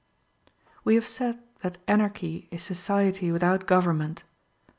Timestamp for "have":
0.95-1.05